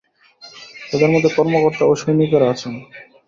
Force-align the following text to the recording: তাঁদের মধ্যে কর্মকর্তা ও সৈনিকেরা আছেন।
তাঁদের 0.89 1.09
মধ্যে 1.11 1.29
কর্মকর্তা 1.35 1.83
ও 1.85 1.93
সৈনিকেরা 1.95 2.47
আছেন। 2.49 2.73